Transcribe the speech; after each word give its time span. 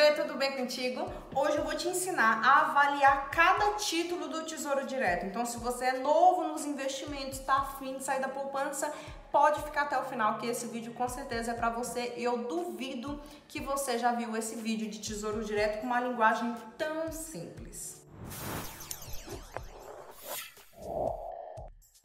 bebê, 0.00 0.12
tudo 0.12 0.34
bem 0.34 0.52
contigo? 0.56 1.06
Hoje 1.34 1.58
eu 1.58 1.64
vou 1.64 1.74
te 1.74 1.86
ensinar 1.86 2.40
a 2.42 2.60
avaliar 2.60 3.30
cada 3.30 3.74
título 3.74 4.28
do 4.28 4.44
Tesouro 4.44 4.86
Direto. 4.86 5.26
Então, 5.26 5.44
se 5.44 5.58
você 5.58 5.84
é 5.86 5.98
novo 5.98 6.48
nos 6.48 6.64
investimentos, 6.64 7.38
está 7.38 7.56
afim 7.56 7.98
de 7.98 8.04
sair 8.04 8.20
da 8.20 8.28
poupança, 8.28 8.90
pode 9.30 9.62
ficar 9.62 9.82
até 9.82 9.98
o 9.98 10.04
final, 10.04 10.38
que 10.38 10.46
esse 10.46 10.66
vídeo 10.68 10.94
com 10.94 11.06
certeza 11.06 11.50
é 11.50 11.54
para 11.54 11.68
você. 11.68 12.14
Eu 12.16 12.38
duvido 12.38 13.20
que 13.46 13.60
você 13.60 13.98
já 13.98 14.12
viu 14.12 14.34
esse 14.34 14.56
vídeo 14.56 14.88
de 14.88 15.00
Tesouro 15.00 15.44
Direto 15.44 15.80
com 15.80 15.86
uma 15.86 16.00
linguagem 16.00 16.54
tão 16.78 17.12
simples. 17.12 18.02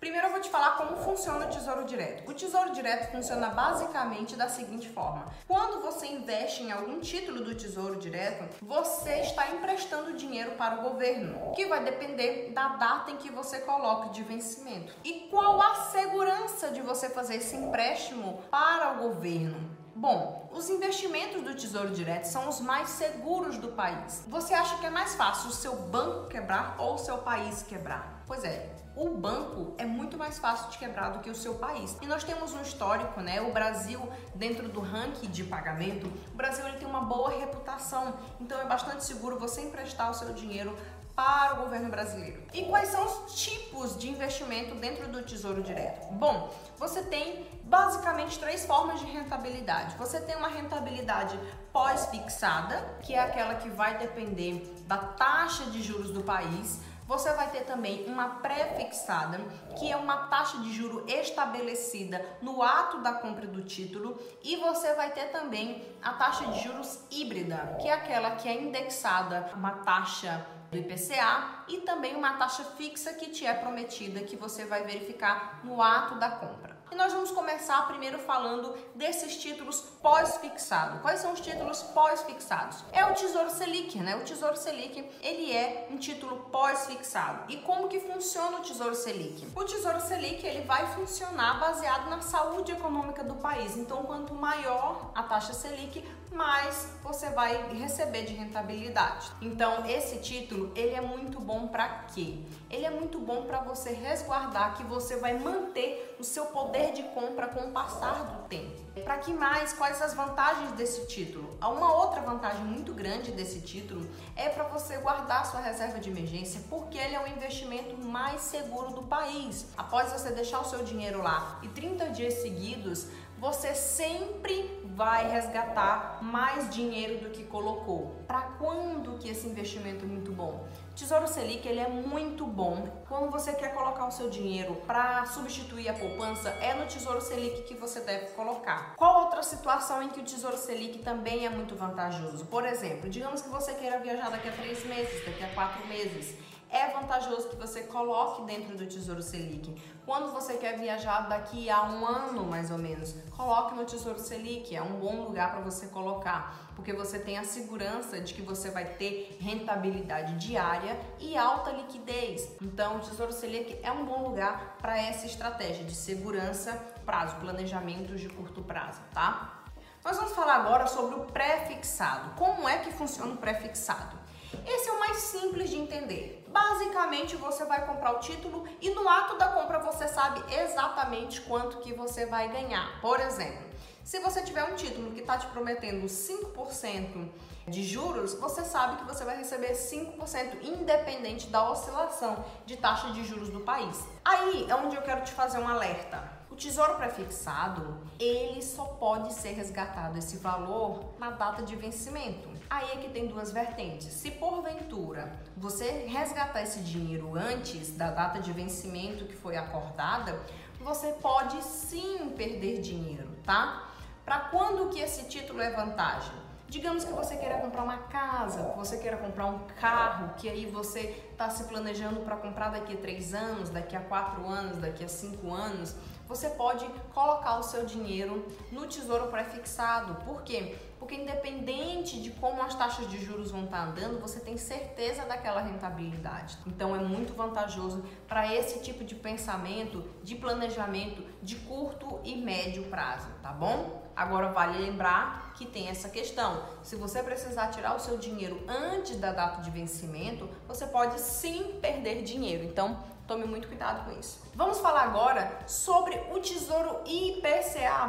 Primeiro 0.06 0.28
eu 0.28 0.32
vou 0.34 0.40
te 0.40 0.52
falar 0.52 0.78
como 0.78 0.98
funciona 0.98 1.48
o 1.48 1.50
Tesouro 1.50 1.84
Direto. 1.84 2.30
O 2.30 2.34
Tesouro 2.36 2.72
Direto 2.74 3.12
funciona 3.12 3.50
basicamente 3.50 4.36
da 4.36 4.48
seguinte 4.48 4.88
forma: 4.88 5.26
quando 5.48 5.82
você 5.82 6.06
investe 6.06 6.62
em 6.62 6.72
algum 6.72 7.00
título 7.00 7.44
do 7.44 7.56
Tesouro 7.56 7.96
Direto, 7.96 8.64
você 8.64 9.22
está 9.22 9.50
emprestando 9.50 10.14
dinheiro 10.14 10.52
para 10.52 10.76
o 10.76 10.92
governo, 10.92 11.54
que 11.56 11.66
vai 11.66 11.84
depender 11.84 12.52
da 12.54 12.76
data 12.76 13.10
em 13.10 13.18
que 13.18 13.32
você 13.32 13.62
coloca 13.62 14.10
de 14.10 14.22
vencimento. 14.22 14.94
E 15.04 15.28
qual 15.32 15.60
a 15.60 15.74
segurança 15.86 16.70
de 16.70 16.84
você 16.84 17.10
fazer 17.10 17.38
esse 17.38 17.56
empréstimo 17.56 18.44
para 18.52 18.92
o 18.94 19.10
governo? 19.10 19.76
Bom, 19.96 20.52
os 20.52 20.70
investimentos 20.70 21.42
do 21.42 21.56
Tesouro 21.56 21.90
Direto 21.90 22.26
são 22.26 22.48
os 22.48 22.60
mais 22.60 22.90
seguros 22.90 23.58
do 23.58 23.70
país. 23.70 24.24
Você 24.28 24.54
acha 24.54 24.78
que 24.78 24.86
é 24.86 24.92
mais 24.92 25.16
fácil 25.16 25.50
o 25.50 25.54
seu 25.54 25.76
banco 25.76 26.28
quebrar 26.28 26.76
ou 26.78 26.94
o 26.94 27.00
seu 27.00 27.18
país 27.18 27.64
quebrar? 27.64 28.15
Pois 28.28 28.44
é, 28.44 28.70
o 28.96 29.10
banco 29.10 29.76
é 29.78 29.86
muito 29.86 30.18
mais 30.18 30.40
fácil 30.40 30.72
de 30.72 30.78
quebrar 30.78 31.10
do 31.10 31.20
que 31.20 31.30
o 31.30 31.36
seu 31.36 31.56
país. 31.56 31.98
E 32.02 32.08
nós 32.08 32.24
temos 32.24 32.54
um 32.54 32.62
histórico, 32.62 33.22
né? 33.22 33.42
O 33.42 33.52
Brasil, 33.52 34.02
dentro 34.34 34.70
do 34.70 34.80
ranking 34.80 35.28
de 35.28 35.44
pagamento, 35.44 36.08
o 36.34 36.36
Brasil 36.36 36.66
ele 36.68 36.78
tem 36.78 36.88
uma 36.88 37.02
boa 37.02 37.30
reputação. 37.30 38.16
Então 38.40 38.60
é 38.60 38.66
bastante 38.66 39.04
seguro 39.04 39.38
você 39.38 39.62
emprestar 39.62 40.10
o 40.10 40.14
seu 40.14 40.34
dinheiro 40.34 40.76
para 41.16 41.54
o 41.54 41.64
governo 41.64 41.90
brasileiro. 41.90 42.44
E 42.54 42.66
quais 42.66 42.90
são 42.90 43.06
os 43.06 43.36
tipos 43.36 43.98
de 43.98 44.10
investimento 44.10 44.76
dentro 44.76 45.08
do 45.08 45.22
Tesouro 45.24 45.64
Direto? 45.64 46.14
Bom, 46.14 46.54
você 46.78 47.04
tem 47.04 47.48
basicamente 47.64 48.38
três 48.38 48.66
formas 48.66 49.00
de 49.00 49.06
rentabilidade. 49.06 49.96
Você 49.98 50.20
tem 50.20 50.36
uma 50.36 50.50
rentabilidade 50.50 51.40
pós-fixada, 51.72 52.98
que 53.02 53.14
é 53.14 53.20
aquela 53.20 53.56
que 53.56 53.70
vai 53.70 53.98
depender 53.98 54.76
da 54.88 54.98
taxa 54.98 55.66
de 55.66 55.82
juros 55.82 56.12
do 56.12 56.22
país. 56.22 56.82
Você 57.08 57.32
vai 57.34 57.52
ter 57.52 57.66
também 57.66 58.06
uma 58.08 58.40
pré-fixada, 58.40 59.38
que 59.78 59.92
é 59.92 59.96
uma 59.96 60.26
taxa 60.28 60.58
de 60.58 60.74
juro 60.74 61.06
estabelecida 61.08 62.26
no 62.42 62.64
ato 62.64 62.98
da 63.04 63.14
compra 63.14 63.46
do 63.46 63.64
título, 63.64 64.20
e 64.44 64.56
você 64.56 64.92
vai 64.96 65.12
ter 65.12 65.26
também 65.26 65.86
a 66.02 66.14
taxa 66.14 66.48
de 66.48 66.64
juros 66.64 67.00
híbrida, 67.12 67.78
que 67.80 67.88
é 67.88 67.94
aquela 67.94 68.32
que 68.32 68.50
é 68.50 68.60
indexada 68.60 69.52
uma 69.56 69.72
taxa 69.84 70.48
do 70.72 70.78
IPCA 70.78 71.66
e 71.68 71.82
também 71.82 72.16
uma 72.16 72.38
taxa 72.38 72.64
fixa 72.76 73.14
que 73.14 73.30
te 73.30 73.46
é 73.46 73.54
prometida 73.54 74.24
que 74.24 74.36
você 74.36 74.66
vai 74.66 74.84
verificar 74.84 75.62
no 75.64 75.84
ato 75.84 76.16
da 76.16 76.32
compra. 76.32 76.75
E 76.92 76.96
nós 76.96 77.12
vamos 77.12 77.32
começar 77.32 77.88
primeiro 77.88 78.20
falando 78.20 78.78
desses 78.94 79.38
títulos 79.38 79.82
pós-fixado. 80.02 81.00
Quais 81.00 81.20
são 81.20 81.34
os 81.34 81.42
títulos 81.42 81.82
pós-fixados? 81.82 82.84
É 82.92 83.04
o 83.04 83.14
Tesouro 83.14 83.50
Selic, 83.50 83.98
né? 83.98 84.16
O 84.16 84.24
Tesouro 84.24 84.56
Selic, 84.56 85.04
ele 85.22 85.52
é 85.52 85.88
um 85.90 85.98
título 85.98 86.48
pós-fixado. 86.52 87.52
E 87.52 87.58
como 87.58 87.88
que 87.88 88.00
funciona 88.00 88.58
o 88.58 88.62
Tesouro 88.62 88.94
Selic? 88.94 89.48
O 89.56 89.64
Tesouro 89.64 90.00
Selic, 90.00 90.46
ele 90.46 90.62
vai 90.62 90.86
funcionar 90.94 91.60
baseado 91.60 92.08
na 92.08 92.22
saúde 92.22 92.72
econômica 92.72 93.24
do 93.24 93.36
país. 93.36 93.76
Então, 93.76 94.04
quanto 94.04 94.36
maior 94.36 95.12
a 95.16 95.24
taxa 95.24 95.54
Selic, 95.54 96.08
mais 96.32 96.90
você 97.02 97.30
vai 97.30 97.74
receber 97.74 98.26
de 98.26 98.34
rentabilidade. 98.34 99.32
Então, 99.42 99.86
esse 99.88 100.18
título, 100.20 100.72
ele 100.76 100.94
é 100.94 101.02
muito 101.02 101.40
bom 101.40 101.68
para 101.68 101.88
quê? 102.14 102.38
Ele 102.70 102.86
é 102.86 102.90
muito 102.90 103.20
bom 103.20 103.44
para 103.44 103.60
você 103.62 103.92
resguardar 103.92 104.76
que 104.76 104.84
você 104.84 105.16
vai 105.16 105.40
manter 105.40 106.16
o 106.20 106.24
seu 106.24 106.46
poder 106.48 106.75
de 106.92 107.04
compra 107.04 107.48
com 107.48 107.62
o 107.62 107.72
passar 107.72 108.24
do 108.26 108.48
tempo. 108.48 108.86
Para 109.04 109.18
que 109.18 109.34
mais? 109.34 109.74
Quais 109.74 110.02
as 110.02 110.14
vantagens 110.14 110.72
desse 110.72 111.06
título? 111.06 111.58
Uma 111.62 111.94
outra 111.94 112.22
vantagem 112.22 112.64
muito 112.64 112.94
grande 112.94 113.32
desse 113.32 113.60
título 113.62 114.08
é 114.36 114.50
para 114.50 114.64
você 114.64 114.98
guardar 114.98 115.46
sua 115.46 115.60
reserva 115.60 116.00
de 116.00 116.10
emergência, 116.10 116.62
porque 116.70 116.98
ele 116.98 117.16
é 117.16 117.22
o 117.22 117.28
investimento 117.28 117.98
mais 117.98 118.42
seguro 118.42 118.92
do 118.92 119.04
país. 119.04 119.68
Após 119.78 120.12
você 120.12 120.32
deixar 120.32 120.62
o 120.62 120.66
seu 120.66 120.84
dinheiro 120.84 121.22
lá 121.22 121.60
e 121.62 121.68
30 121.68 122.10
dias 122.10 122.36
seguidos, 122.36 123.08
você 123.46 123.76
sempre 123.76 124.82
vai 124.96 125.30
resgatar 125.30 126.18
mais 126.24 126.68
dinheiro 126.74 127.24
do 127.24 127.30
que 127.30 127.44
colocou. 127.44 128.16
Para 128.26 128.42
quando 128.58 129.20
que 129.20 129.30
esse 129.30 129.46
investimento 129.46 130.04
é 130.04 130.08
muito 130.08 130.32
bom? 130.32 130.66
Tesouro 130.96 131.28
Selic 131.28 131.68
ele 131.68 131.80
é 131.80 131.88
muito 131.88 132.48
bom 132.48 133.04
quando 133.08 133.30
você 133.30 133.54
quer 133.54 133.76
colocar 133.76 134.08
o 134.08 134.12
seu 134.12 134.32
dinheiro 134.32 134.74
para 134.88 135.28
substituir 135.28 135.88
a 135.90 135.94
poupança, 135.94 136.50
é 136.60 136.74
no 136.74 136.88
Tesouro 136.88 137.22
Selic 137.22 137.62
que 137.68 137.76
você 137.76 138.00
deve 138.00 138.32
colocar. 138.32 138.96
Qual 138.96 139.26
outra 139.26 139.44
situação 139.44 140.02
em 140.02 140.10
que 140.10 140.22
o 140.22 140.24
Tesouro 140.24 140.58
Selic 140.58 140.98
também 141.04 141.46
é 141.46 141.50
muito 141.52 141.76
vantajoso? 141.76 142.48
Por 142.48 142.66
exemplo, 142.66 143.08
digamos 143.12 143.44
que 143.44 143.50
você 143.50 143.76
queira 143.76 144.00
viajar 144.00 144.32
daqui 144.32 144.50
a 144.50 144.54
três 144.54 144.84
meses, 144.86 145.24
daqui 145.24 145.44
a 145.44 145.50
quatro 145.50 145.86
meses 145.86 146.36
é 146.70 146.90
vantajoso 146.90 147.50
que 147.50 147.56
você 147.56 147.84
coloque 147.84 148.44
dentro 148.44 148.78
do 148.78 148.86
Tesouro 148.86 149.22
Selic. 149.22 149.74
Quando 150.06 150.32
você 150.32 150.58
quer 150.58 150.78
viajar 150.78 151.28
daqui 151.28 151.70
a 151.70 151.84
um 151.84 152.06
ano, 152.06 152.46
mais 152.46 152.70
ou 152.72 152.78
menos, 152.78 153.16
coloque 153.36 153.76
no 153.76 153.86
Tesouro 153.86 154.20
Selic, 154.20 154.76
é 154.76 154.82
um 154.82 155.00
bom 155.00 155.24
lugar 155.24 155.52
para 155.52 155.62
você 155.62 155.88
colocar, 155.88 156.72
porque 156.76 156.94
você 156.94 157.18
tem 157.18 157.38
a 157.38 157.44
segurança 157.44 158.20
de 158.20 158.34
que 158.34 158.42
você 158.42 158.70
vai 158.70 158.86
ter 158.86 159.38
rentabilidade 159.40 160.36
diária 160.36 161.00
e 161.20 161.36
alta 161.38 161.72
liquidez. 161.72 162.56
Então, 162.62 162.98
o 162.98 163.00
Tesouro 163.00 163.32
Selic 163.32 163.80
é 163.82 163.92
um 163.92 164.06
bom 164.06 164.28
lugar 164.28 164.78
para 164.82 164.98
essa 164.98 165.26
estratégia 165.26 165.84
de 165.84 165.96
segurança, 165.96 166.74
prazo, 167.06 167.36
planejamento 167.38 168.16
de 168.16 168.30
curto 168.30 168.62
prazo, 168.62 169.02
tá? 169.14 169.64
Nós 170.04 170.18
vamos 170.18 170.34
falar 170.34 170.58
agora 170.58 170.86
sobre 170.86 171.16
o 171.16 171.26
pré-fixado. 171.26 172.36
Como 172.36 172.70
é 172.70 172.78
que 172.78 172.92
funciona 172.92 173.34
o 173.34 173.38
pré-fixado? 173.38 174.16
Esse 174.64 174.88
é 174.88 174.92
o 174.92 175.00
mais 175.00 175.18
simples 175.18 175.72
de 175.72 175.78
entender. 175.78 176.45
Basicamente, 176.56 177.36
você 177.36 177.66
vai 177.66 177.86
comprar 177.86 178.14
o 178.14 178.20
título 178.20 178.66
e 178.80 178.90
no 178.92 179.10
ato 179.10 179.38
da 179.38 179.50
compra 179.50 179.78
você 179.80 180.08
sabe 180.08 180.42
exatamente 180.54 181.42
quanto 181.42 181.80
que 181.80 181.92
você 181.92 182.26
vai 182.28 182.48
ganhar. 182.48 183.02
Por 183.02 183.20
exemplo, 183.20 183.66
se 184.06 184.20
você 184.20 184.42
tiver 184.42 184.64
um 184.64 184.74
título 184.74 185.12
que 185.12 185.20
está 185.20 185.38
te 185.38 185.48
prometendo 185.48 186.06
5% 186.06 187.30
de 187.68 187.84
juros, 187.84 188.36
você 188.36 188.64
sabe 188.64 188.96
que 188.96 189.04
você 189.04 189.26
vai 189.26 189.36
receber 189.36 189.74
5% 189.74 190.64
independente 190.64 191.48
da 191.48 191.70
oscilação 191.70 192.46
de 192.66 192.78
taxa 192.78 193.10
de 193.10 193.26
juros 193.26 193.50
do 193.50 193.60
país. 193.60 194.02
Aí 194.24 194.66
é 194.70 194.76
onde 194.76 194.96
eu 194.96 195.02
quero 195.02 195.26
te 195.26 195.34
fazer 195.34 195.60
um 195.60 195.68
alerta. 195.68 196.24
O 196.50 196.56
tesouro 196.56 196.96
prefixado, 196.96 198.00
ele 198.18 198.62
só 198.62 198.86
pode 198.86 199.34
ser 199.34 199.50
resgatado 199.50 200.18
esse 200.18 200.38
valor 200.38 201.16
na 201.20 201.32
data 201.32 201.64
de 201.64 201.76
vencimento. 201.76 202.56
Aí 202.70 202.92
é 202.94 202.96
que 202.98 203.10
tem 203.10 203.28
duas 203.28 203.52
vertentes. 203.52 204.08
Se 204.08 204.32
porventura 204.32 205.32
você 205.58 206.06
resgatar 206.08 206.45
esse 206.62 206.80
dinheiro 206.82 207.36
antes 207.36 207.96
da 207.96 208.12
data 208.12 208.40
de 208.40 208.52
vencimento 208.52 209.26
que 209.26 209.36
foi 209.36 209.58
acordada, 209.58 210.40
você 210.80 211.14
pode 211.14 211.62
sim 211.64 212.30
perder 212.38 212.80
dinheiro, 212.82 213.30
tá? 213.44 213.90
Para 214.24 214.40
quando 214.40 214.90
que 214.90 215.00
esse 215.00 215.26
título 215.26 215.62
é 215.62 215.72
vantagem? 215.72 216.34
Digamos 216.68 217.04
que 217.04 217.14
você 217.14 217.38
queira 217.38 217.60
comprar 217.60 217.84
uma 217.84 217.98
casa, 217.98 218.72
que 218.72 218.78
você 218.78 218.98
queira 218.98 219.18
comprar 219.18 219.46
um 219.46 219.60
carro, 219.80 220.34
que 220.36 220.50
aí 220.50 220.66
você 220.66 221.24
está 221.32 221.50
se 221.50 221.64
planejando 221.66 222.22
para 222.22 222.36
comprar 222.36 222.70
daqui 222.70 222.94
a 222.94 222.98
três 222.98 223.34
anos, 223.34 223.70
daqui 223.70 223.96
a 223.96 224.02
quatro 224.02 224.48
anos, 224.48 224.78
daqui 224.78 225.04
a 225.04 225.08
cinco 225.08 225.54
anos 225.54 225.96
você 226.28 226.50
pode 226.50 226.86
colocar 227.14 227.60
o 227.60 227.64
seu 227.64 227.86
dinheiro 227.86 228.48
no 228.72 228.88
tesouro 228.88 229.28
pré-fixado. 229.28 230.16
Por 230.26 230.42
quê? 230.42 230.76
Porque 231.06 231.22
independente 231.22 232.20
de 232.20 232.32
como 232.32 232.64
as 232.64 232.74
taxas 232.74 233.08
de 233.08 233.24
juros 233.24 233.52
vão 233.52 233.66
estar 233.66 233.90
andando, 233.90 234.20
você 234.20 234.40
tem 234.40 234.58
certeza 234.58 235.24
daquela 235.24 235.62
rentabilidade. 235.62 236.58
Então 236.66 236.96
é 236.96 236.98
muito 236.98 237.32
vantajoso 237.36 238.04
para 238.28 238.52
esse 238.52 238.80
tipo 238.80 239.04
de 239.04 239.14
pensamento, 239.14 240.04
de 240.24 240.34
planejamento 240.34 241.24
de 241.44 241.58
curto 241.58 242.20
e 242.24 242.36
médio 242.36 242.86
prazo, 242.86 243.28
tá 243.44 243.52
bom? 243.52 244.02
Agora 244.16 244.52
vale 244.52 244.80
lembrar 244.80 245.54
que 245.54 245.68
tem 245.68 245.90
essa 245.90 246.10
questão. 246.10 246.64
Se 246.82 246.96
você 246.96 247.22
precisar 247.22 247.68
tirar 247.68 247.96
o 247.96 248.00
seu 248.00 248.18
dinheiro 248.18 248.66
antes 248.68 249.18
da 249.18 249.32
data 249.32 249.62
de 249.62 249.70
vencimento, 249.70 250.50
você 250.68 250.88
pode 250.88 251.22
sim 251.22 251.78
perder 251.80 252.24
dinheiro. 252.24 252.64
Então, 252.64 253.00
Tome 253.28 253.46
muito 253.46 253.68
cuidado 253.68 254.06
com 254.06 254.20
isso. 254.20 254.40
Vamos 254.54 254.78
falar 254.78 255.02
agora 255.02 255.60
sobre 255.66 256.16
o 256.32 256.40
Tesouro 256.40 257.00
IPCA+. 257.08 258.08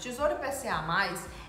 Tesouro 0.00 0.34
IPCA+, 0.34 0.82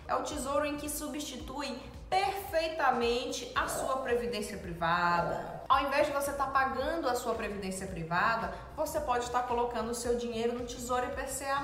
é 0.10 0.16
o 0.16 0.24
tesouro 0.24 0.66
em 0.66 0.76
que 0.76 0.90
substitui 0.90 1.78
perfeitamente 2.10 3.52
a 3.56 3.68
sua 3.68 3.98
previdência 3.98 4.58
privada. 4.58 5.60
Ao 5.70 5.84
invés 5.84 6.08
de 6.08 6.14
você 6.14 6.32
estar 6.32 6.46
tá 6.46 6.52
pagando 6.52 7.08
a 7.08 7.14
sua 7.14 7.36
previdência 7.36 7.86
privada, 7.86 8.52
você 8.76 9.00
pode 9.00 9.26
estar 9.26 9.44
colocando 9.44 9.92
o 9.92 9.96
seu 9.96 10.18
dinheiro 10.18 10.54
no 10.54 10.66
Tesouro 10.66 11.06
IPCA+. 11.06 11.62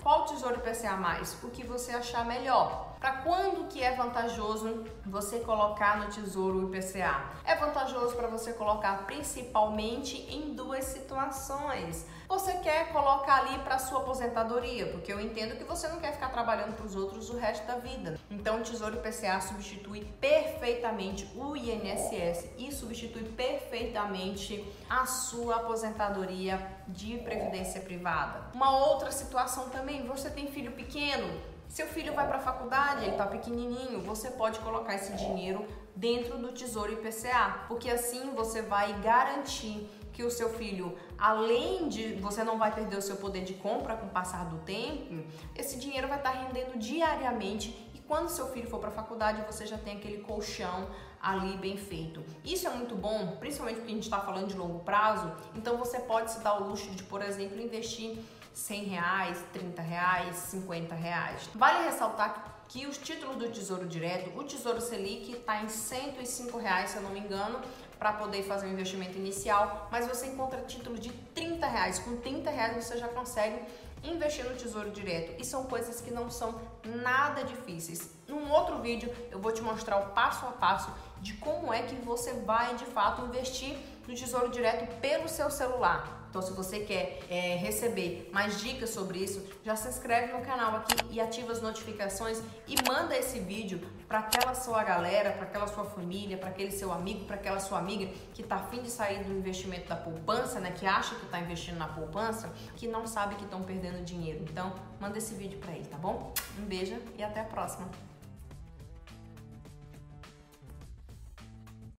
Qual 0.00 0.24
Tesouro 0.26 0.56
IPCA+? 0.56 0.96
O 1.42 1.50
que 1.50 1.64
você 1.64 1.90
achar 1.90 2.24
melhor. 2.24 2.90
Para 3.00 3.22
quando 3.22 3.66
que 3.68 3.82
é 3.82 3.96
vantajoso 3.96 4.84
você 5.06 5.40
colocar 5.40 5.98
no 5.98 6.10
Tesouro 6.10 6.68
IPCA? 6.68 7.30
É 7.44 7.56
vantajoso 7.56 8.14
para 8.14 8.28
você 8.28 8.52
colocar 8.52 9.06
principalmente 9.06 10.18
em 10.30 10.54
duas 10.54 10.84
situações. 10.84 12.06
Você 12.28 12.52
quer 12.58 12.92
colocar 12.92 13.38
ali 13.38 13.58
para 13.60 13.78
sua 13.78 14.00
aposentadoria, 14.00 14.92
porque 14.92 15.10
eu 15.10 15.18
entendo 15.18 15.56
que 15.56 15.64
você 15.64 15.88
não 15.88 15.98
quer 15.98 16.12
ficar 16.12 16.28
trabalhando 16.28 16.76
para 16.76 16.86
os 16.86 16.94
outros 16.94 17.30
o 17.30 17.36
resto 17.36 17.66
da 17.66 17.76
vida. 17.76 18.20
Então, 18.30 18.60
o 18.60 18.62
Tesouro 18.62 18.96
IPCA 18.98 19.40
substitui 19.40 19.79
perfeitamente 20.20 21.28
o 21.36 21.56
INSS 21.56 22.48
e 22.58 22.70
substitui 22.72 23.22
perfeitamente 23.22 24.64
a 24.88 25.06
sua 25.06 25.56
aposentadoria 25.56 26.60
de 26.88 27.18
previdência 27.18 27.80
privada. 27.80 28.50
Uma 28.54 28.76
outra 28.88 29.10
situação 29.10 29.68
também, 29.70 30.06
você 30.06 30.30
tem 30.30 30.46
filho 30.48 30.72
pequeno, 30.72 31.28
seu 31.68 31.86
filho 31.86 32.12
vai 32.12 32.26
para 32.26 32.38
a 32.38 32.40
faculdade, 32.40 33.04
ele 33.04 33.12
está 33.12 33.26
pequenininho, 33.26 34.00
você 34.00 34.30
pode 34.30 34.58
colocar 34.58 34.94
esse 34.96 35.12
dinheiro 35.12 35.64
dentro 35.94 36.36
do 36.36 36.52
Tesouro 36.52 36.92
IPCA, 36.92 37.66
porque 37.68 37.88
assim 37.88 38.30
você 38.34 38.60
vai 38.60 38.92
garantir 39.00 39.88
que 40.12 40.24
o 40.24 40.30
seu 40.30 40.50
filho, 40.50 40.98
além 41.16 41.88
de 41.88 42.14
você 42.14 42.42
não 42.42 42.58
vai 42.58 42.74
perder 42.74 42.96
o 42.96 43.02
seu 43.02 43.16
poder 43.16 43.44
de 43.44 43.54
compra 43.54 43.96
com 43.96 44.06
o 44.06 44.10
passar 44.10 44.46
do 44.46 44.58
tempo, 44.58 45.24
esse 45.56 45.78
dinheiro 45.78 46.08
vai 46.08 46.18
estar 46.18 46.30
rendendo 46.30 46.76
diariamente 46.78 47.89
quando 48.10 48.28
seu 48.28 48.48
filho 48.48 48.68
for 48.68 48.80
para 48.80 48.88
a 48.88 48.92
faculdade, 48.92 49.40
você 49.46 49.64
já 49.64 49.78
tem 49.78 49.96
aquele 49.96 50.18
colchão 50.22 50.88
ali 51.22 51.56
bem 51.58 51.76
feito. 51.76 52.24
Isso 52.44 52.66
é 52.66 52.70
muito 52.70 52.96
bom, 52.96 53.36
principalmente 53.38 53.76
porque 53.76 53.92
a 53.92 53.94
gente 53.94 54.02
está 54.02 54.18
falando 54.18 54.48
de 54.48 54.56
longo 54.56 54.80
prazo, 54.80 55.32
então 55.54 55.78
você 55.78 56.00
pode 56.00 56.32
se 56.32 56.40
dar 56.40 56.60
o 56.60 56.68
luxo 56.70 56.90
de, 56.90 57.04
por 57.04 57.22
exemplo, 57.22 57.60
investir 57.60 58.18
100 58.52 58.84
reais, 58.86 59.44
30 59.52 59.80
reais, 59.80 60.34
50 60.34 60.92
reais. 60.92 61.48
Vale 61.54 61.84
ressaltar 61.84 62.64
que 62.66 62.84
os 62.84 62.98
títulos 62.98 63.36
do 63.36 63.48
Tesouro 63.48 63.86
Direto, 63.86 64.36
o 64.36 64.42
Tesouro 64.42 64.80
Selic 64.80 65.30
está 65.30 65.62
em 65.62 65.68
105 65.68 66.58
reais, 66.58 66.90
se 66.90 66.96
eu 66.96 67.02
não 67.02 67.10
me 67.10 67.20
engano, 67.20 67.60
para 67.96 68.14
poder 68.14 68.42
fazer 68.42 68.66
um 68.66 68.72
investimento 68.72 69.16
inicial, 69.18 69.88
mas 69.92 70.08
você 70.08 70.26
encontra 70.26 70.62
título 70.62 70.98
de 70.98 71.12
30 71.12 71.64
reais. 71.64 72.00
Com 72.00 72.16
30 72.16 72.50
reais 72.50 72.84
você 72.84 72.96
já 72.96 73.06
consegue 73.06 73.60
investir 74.02 74.44
no 74.44 74.56
Tesouro 74.56 74.90
Direto. 74.90 75.40
E 75.40 75.44
são 75.44 75.64
coisas 75.64 76.00
que 76.00 76.10
não 76.10 76.30
são 76.30 76.60
nada 76.84 77.44
difíceis. 77.44 78.10
Num 78.28 78.50
outro 78.50 78.78
vídeo 78.80 79.12
eu 79.30 79.38
vou 79.38 79.52
te 79.52 79.62
mostrar 79.62 79.98
o 79.98 80.10
passo 80.10 80.46
a 80.46 80.52
passo 80.52 80.90
de 81.20 81.34
como 81.34 81.72
é 81.72 81.82
que 81.82 81.94
você 81.96 82.32
vai 82.32 82.74
de 82.76 82.84
fato 82.86 83.22
investir 83.22 83.76
no 84.06 84.14
Tesouro 84.14 84.48
Direto 84.50 84.86
pelo 85.00 85.28
seu 85.28 85.50
celular. 85.50 86.19
Então, 86.30 86.40
se 86.40 86.52
você 86.52 86.80
quer 86.80 87.18
é, 87.28 87.56
receber 87.56 88.30
mais 88.32 88.60
dicas 88.60 88.90
sobre 88.90 89.18
isso, 89.18 89.44
já 89.64 89.74
se 89.74 89.88
inscreve 89.88 90.32
no 90.32 90.40
canal 90.42 90.76
aqui 90.76 90.94
e 91.10 91.20
ativa 91.20 91.50
as 91.50 91.60
notificações 91.60 92.40
e 92.68 92.76
manda 92.88 93.16
esse 93.16 93.40
vídeo 93.40 93.80
para 94.06 94.20
aquela 94.20 94.54
sua 94.54 94.82
galera, 94.84 95.32
para 95.32 95.42
aquela 95.42 95.66
sua 95.66 95.84
família, 95.84 96.38
para 96.38 96.48
aquele 96.48 96.70
seu 96.70 96.92
amigo, 96.92 97.24
para 97.24 97.34
aquela 97.34 97.58
sua 97.58 97.78
amiga 97.78 98.06
que 98.32 98.42
está 98.42 98.56
afim 98.56 98.80
de 98.80 98.90
sair 98.90 99.24
do 99.24 99.32
investimento 99.32 99.88
da 99.88 99.96
poupança, 99.96 100.60
né? 100.60 100.70
Que 100.70 100.86
acha 100.86 101.16
que 101.16 101.24
está 101.24 101.40
investindo 101.40 101.78
na 101.78 101.88
poupança, 101.88 102.52
que 102.76 102.86
não 102.86 103.06
sabe 103.06 103.34
que 103.34 103.44
estão 103.44 103.62
perdendo 103.62 104.04
dinheiro. 104.04 104.44
Então, 104.48 104.72
manda 105.00 105.18
esse 105.18 105.34
vídeo 105.34 105.58
para 105.58 105.72
ele, 105.72 105.86
tá 105.86 105.98
bom? 105.98 106.32
Um 106.58 106.64
beijo 106.64 106.96
e 107.18 107.24
até 107.24 107.40
a 107.40 107.44
próxima. 107.44 108.09